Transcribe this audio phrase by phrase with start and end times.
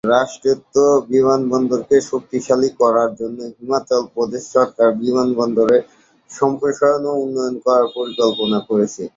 [0.09, 0.75] রাষ্ট্রায়ত্ত
[1.11, 5.83] বিমানবন্দরকে শক্তিশালী করার জন্য, হিমাচল প্রদেশ সরকার বিমানবন্দরের
[6.31, 9.03] সম্প্রসারণ ও উন্নয়ন করার পরিকল্পনা করছে।